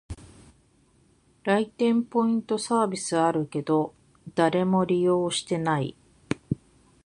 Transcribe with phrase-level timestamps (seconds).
[1.43, 3.93] 来店ポイントサービスあるけど、
[4.33, 5.95] 誰も利用してない